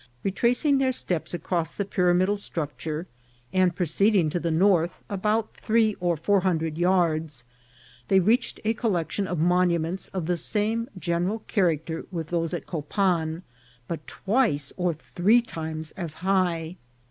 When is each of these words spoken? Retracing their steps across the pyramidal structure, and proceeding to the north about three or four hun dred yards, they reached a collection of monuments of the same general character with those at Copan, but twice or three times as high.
Retracing 0.23 0.79
their 0.79 0.91
steps 0.93 1.31
across 1.31 1.69
the 1.69 1.85
pyramidal 1.85 2.35
structure, 2.37 3.05
and 3.53 3.75
proceeding 3.75 4.31
to 4.31 4.39
the 4.39 4.49
north 4.49 5.03
about 5.11 5.53
three 5.53 5.95
or 5.99 6.17
four 6.17 6.39
hun 6.39 6.57
dred 6.57 6.75
yards, 6.75 7.45
they 8.07 8.19
reached 8.19 8.59
a 8.65 8.73
collection 8.73 9.27
of 9.27 9.37
monuments 9.37 10.07
of 10.07 10.25
the 10.25 10.37
same 10.37 10.89
general 10.97 11.43
character 11.45 12.07
with 12.09 12.29
those 12.29 12.51
at 12.51 12.65
Copan, 12.65 13.43
but 13.87 14.07
twice 14.07 14.73
or 14.75 14.91
three 14.95 15.39
times 15.39 15.91
as 15.91 16.15
high. 16.15 16.77